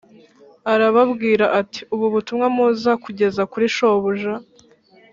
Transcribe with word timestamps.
arababwira 0.73 1.45
ati 1.59 1.79
«Ubutumwa 2.07 2.47
muza 2.55 2.91
kugeza 3.03 3.41
kuri 3.51 3.65
shobuja 3.75 4.33